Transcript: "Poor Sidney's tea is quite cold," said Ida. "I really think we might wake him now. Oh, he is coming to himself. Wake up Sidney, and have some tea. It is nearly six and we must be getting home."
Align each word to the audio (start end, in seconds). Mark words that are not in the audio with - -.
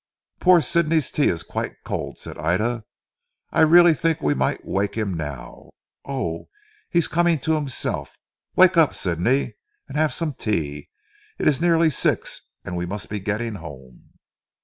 "Poor 0.39 0.61
Sidney's 0.61 1.11
tea 1.11 1.27
is 1.27 1.43
quite 1.43 1.75
cold," 1.85 2.17
said 2.17 2.35
Ida. 2.39 2.85
"I 3.51 3.61
really 3.61 3.93
think 3.93 4.19
we 4.19 4.33
might 4.33 4.65
wake 4.65 4.95
him 4.95 5.13
now. 5.13 5.69
Oh, 6.05 6.49
he 6.89 6.97
is 6.97 7.07
coming 7.07 7.37
to 7.41 7.53
himself. 7.53 8.17
Wake 8.55 8.77
up 8.77 8.95
Sidney, 8.95 9.57
and 9.87 9.97
have 9.97 10.11
some 10.11 10.33
tea. 10.33 10.89
It 11.37 11.47
is 11.47 11.61
nearly 11.61 11.91
six 11.91 12.41
and 12.65 12.75
we 12.75 12.87
must 12.87 13.09
be 13.11 13.19
getting 13.19 13.53
home." 13.53 14.13